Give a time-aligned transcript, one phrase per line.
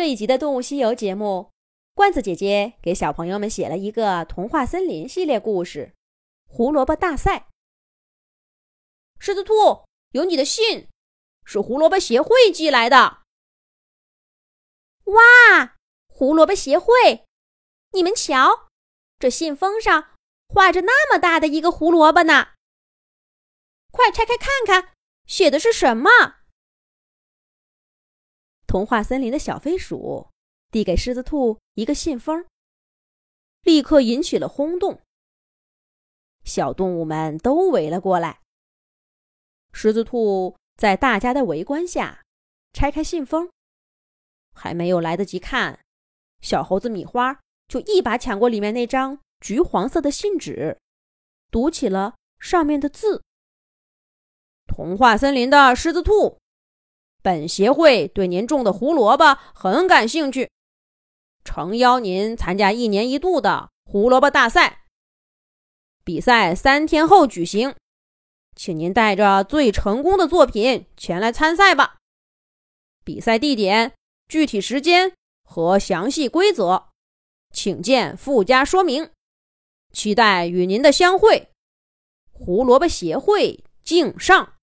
[0.00, 1.50] 这一集的《动物西游》节目，
[1.92, 5.92] 罐子姐姐给小朋友们写了一个童话森林系列故事
[6.50, 7.38] 《胡萝卜大赛》。
[9.18, 10.88] 狮子兔，有你的信，
[11.44, 13.18] 是胡萝卜协会寄来的。
[15.04, 15.76] 哇，
[16.08, 17.26] 胡萝卜协会，
[17.92, 18.68] 你们瞧，
[19.18, 20.14] 这信封上
[20.48, 22.52] 画着那么大的一个胡萝卜呢！
[23.90, 24.94] 快拆开看看，
[25.26, 26.39] 写的是什么？
[28.70, 30.28] 童话森林的小飞鼠
[30.70, 32.46] 递给狮子兔一个信封，
[33.62, 35.00] 立刻引起了轰动。
[36.44, 38.42] 小动物们都围了过来。
[39.72, 42.22] 狮子兔在大家的围观下
[42.72, 43.50] 拆开信封，
[44.54, 45.80] 还没有来得及看，
[46.40, 50.78] 小猴子米花就一把抢过里面那张橘黄色的信纸，
[51.50, 53.24] 读起了上面的字
[54.68, 56.38] ：“童话森林的狮子兔。”
[57.22, 60.50] 本协会对您种的胡萝卜很感兴趣，
[61.44, 64.84] 诚邀您参加一年一度的胡萝卜大赛。
[66.02, 67.74] 比赛三天后举行，
[68.56, 71.98] 请您带着最成功的作品前来参赛吧。
[73.04, 73.92] 比赛地点、
[74.28, 75.12] 具体时间
[75.44, 76.88] 和详细规则，
[77.52, 79.10] 请见附加说明。
[79.92, 81.48] 期待与您的相会。
[82.32, 84.54] 胡萝卜协会敬上。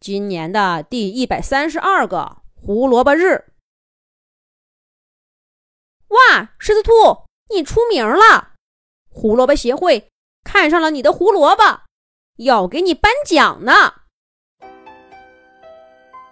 [0.00, 3.52] 今年的第一百三十二个胡萝卜日，
[6.08, 6.50] 哇！
[6.58, 6.92] 狮子兔，
[7.52, 8.52] 你出名了！
[9.10, 10.08] 胡萝卜协会
[10.44, 11.82] 看上了你的胡萝卜，
[12.36, 13.72] 要给你颁奖呢。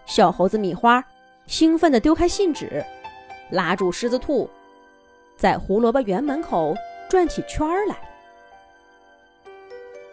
[0.06, 1.04] 小猴子米花
[1.48, 2.84] 兴奋地丢开信纸，
[3.50, 4.48] 拉住狮子兔，
[5.36, 6.72] 在胡萝卜园门口
[7.10, 7.96] 转起圈来。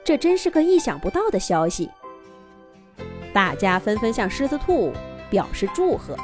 [0.04, 1.92] 这真是个意想不到的消息。
[3.34, 4.94] 大家纷纷向狮子兔
[5.30, 6.16] 表示祝贺。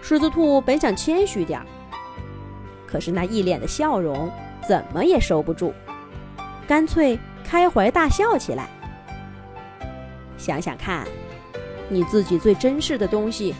[0.00, 1.66] 狮子兔本想谦虚点儿，
[2.86, 4.30] 可是那一脸的笑容
[4.66, 5.74] 怎么也收不住，
[6.68, 8.68] 干脆开怀大笑起来。
[10.38, 11.04] 想想看，
[11.88, 13.52] 你自己最珍视的东西，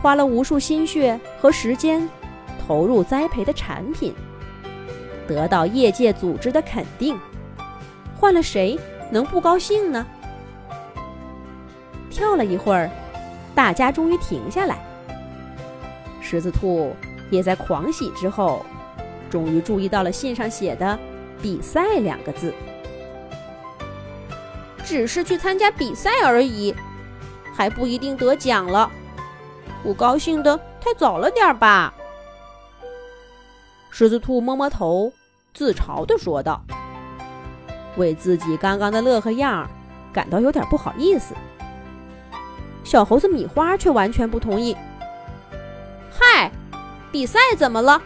[0.00, 2.08] 花了无数心血和时间
[2.66, 4.12] 投入栽培的产品，
[5.28, 7.16] 得到业界组织的肯定，
[8.18, 8.76] 换了谁
[9.12, 10.04] 能不高兴呢？
[12.22, 12.88] 跳了一会儿，
[13.52, 14.78] 大家终于停下来。
[16.20, 16.94] 狮子兔
[17.32, 18.64] 也在狂喜之后，
[19.28, 20.96] 终于注意到了信上写的
[21.42, 22.54] “比赛”两个字。
[24.84, 26.72] 只是去参加比赛而已，
[27.52, 28.88] 还不一定得奖了。
[29.82, 31.92] 我高兴的太早了点吧？
[33.90, 35.12] 狮子兔摸摸头，
[35.52, 36.62] 自嘲的说道，
[37.96, 39.68] 为自己刚刚的乐呵样
[40.12, 41.34] 感到有点不好意思。
[42.84, 44.76] 小猴子米花却完全不同意。
[46.10, 46.50] 嗨，
[47.10, 48.00] 比赛怎么了？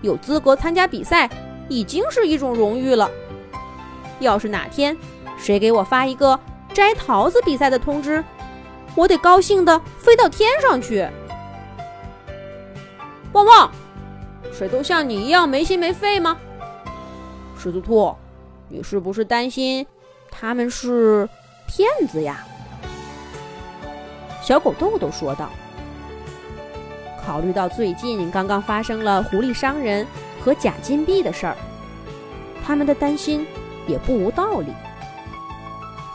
[0.00, 1.30] 有资格参加比赛
[1.68, 3.10] 已经是一种荣誉了。
[4.18, 4.96] 要是哪天
[5.36, 6.38] 谁给我发一个
[6.72, 8.24] 摘桃子比赛的通知，
[8.94, 11.08] 我得高兴的飞到天上去。
[13.32, 13.70] 旺旺，
[14.52, 16.36] 谁都像你一样没心没肺吗？
[17.56, 18.14] 狮子兔，
[18.68, 19.86] 你是不是担心
[20.30, 21.28] 他们是
[21.66, 22.44] 骗子呀？
[24.42, 25.48] 小狗豆豆说道
[27.24, 30.04] ：“考虑到最近刚刚发生了狐狸商人
[30.40, 31.56] 和假金币的事儿，
[32.64, 33.46] 他们的担心
[33.86, 34.72] 也不无道理。”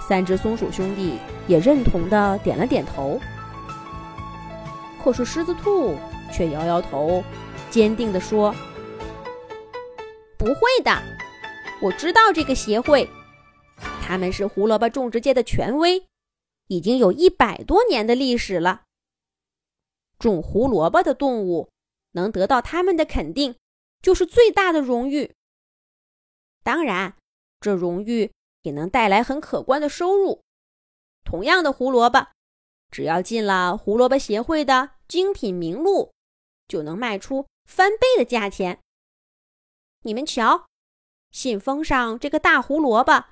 [0.06, 1.18] 三只松鼠兄弟
[1.48, 3.20] 也认同的点了点头。
[5.02, 5.96] 可是狮子兔
[6.34, 7.24] 却摇摇头，
[7.70, 8.54] 坚定地说
[10.38, 10.92] ：“不会的，
[11.82, 13.10] 我知道这个协会，
[14.06, 16.04] 他们是胡萝卜种植界的权威。”
[16.68, 18.84] 已经有一百多年的历史了。
[20.20, 21.70] 种胡萝卜的动物
[22.12, 23.56] 能得到他们的肯定，
[24.02, 25.34] 就是最大的荣誉。
[26.64, 27.16] 当然，
[27.60, 28.32] 这荣誉
[28.64, 30.42] 也能带来很可观的收入。
[31.24, 32.28] 同样的胡萝卜，
[32.90, 36.12] 只要进了胡萝卜协会的精品名录，
[36.68, 38.80] 就能卖出翻倍的价钱。
[40.02, 40.66] 你们瞧，
[41.32, 43.26] 信封上这个大胡萝卜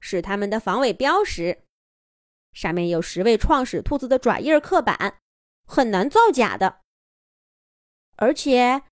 [0.00, 1.62] 是他们的防伪标识。
[2.56, 5.20] 上面有十位创始兔子的爪印刻板，
[5.66, 6.80] 很难造假的。
[8.16, 8.84] 而且，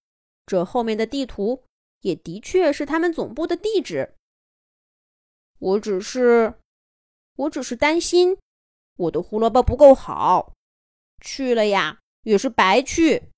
[0.44, 1.64] 这后面的地图
[2.00, 4.16] 也的确是他们总部的地址。
[5.58, 6.60] 我只是，
[7.36, 8.36] 我只是担心
[8.98, 10.52] 我的胡萝卜不够好，
[11.22, 13.30] 去了呀也是白去。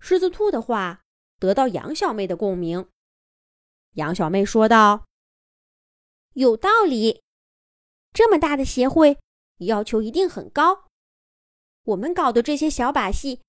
[0.00, 1.02] 狮子兔的话
[1.38, 2.88] 得到杨小妹的共鸣。
[3.92, 5.06] 杨小妹说道
[6.34, 7.22] ：“有道理。”
[8.12, 9.18] 这么大的协会，
[9.58, 10.86] 要求一定很高。
[11.84, 13.42] 我们搞的这些小把戏，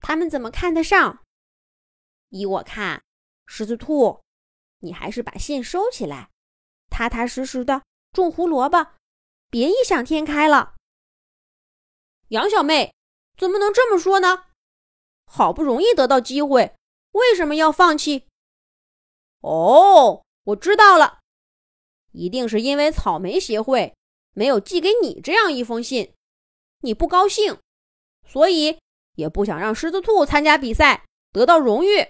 [0.00, 1.22] 他们怎么看得上？
[2.30, 3.02] 依我看，
[3.46, 4.22] 狮子兔，
[4.80, 6.30] 你还是把信收起来，
[6.90, 7.82] 踏踏实实的
[8.12, 8.94] 种胡萝卜，
[9.50, 10.74] 别异想天开了。
[12.28, 12.94] 杨小妹，
[13.36, 14.46] 怎么能这么说呢？
[15.26, 16.74] 好不容易得到机会，
[17.12, 18.26] 为什么要放弃？
[19.40, 21.20] 哦，我知道了，
[22.12, 23.95] 一定是因为草莓协会
[24.36, 26.12] 没有寄给你这样一封信，
[26.82, 27.58] 你不高兴，
[28.28, 28.78] 所以
[29.14, 32.06] 也不想让狮子兔参加比赛得到荣誉。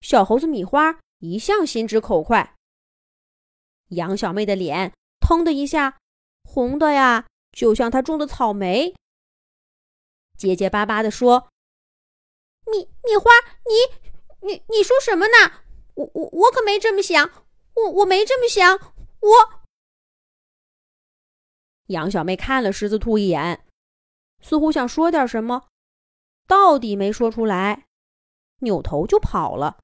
[0.00, 2.56] 小猴子米花一向心直口快，
[3.88, 5.98] 杨小妹的脸腾的一下
[6.42, 7.26] 红的呀。
[7.52, 8.94] 就像他种的草莓，
[10.38, 11.50] 结结巴巴的说
[12.64, 13.30] ：“米米花，
[13.66, 15.64] 你你你说什么呢？
[15.94, 17.30] 我我我可没这么想，
[17.74, 18.74] 我我没这么想，
[19.20, 19.57] 我。”
[21.88, 23.64] 杨小妹看了狮子兔一眼，
[24.40, 25.68] 似乎想说点什么，
[26.46, 27.86] 到底没说出来，
[28.60, 29.78] 扭头就跑了，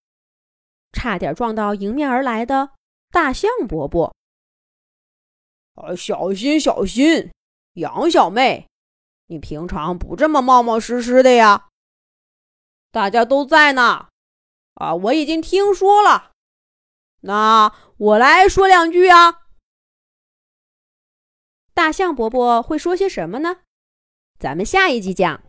[0.93, 2.71] 差点撞到迎面而来的
[3.11, 4.15] 大象伯伯。
[5.75, 7.33] 啊，小心小心！
[7.73, 8.69] 杨小妹，
[9.27, 11.69] 你平常不这么冒冒失失的呀？
[12.93, 14.09] 大家都在呢，
[14.75, 16.33] 啊，我已经听说了。
[17.23, 19.44] 那我来说两句啊。
[21.75, 23.59] 大象伯伯会说些什么呢？
[24.39, 25.44] 咱们下一集讲。